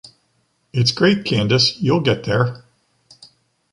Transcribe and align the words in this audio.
It’s 0.73 0.91
great, 0.91 1.25
Candice 1.25 1.79
you’ll 1.79 1.99
get 1.99 2.23
there! 2.23 2.63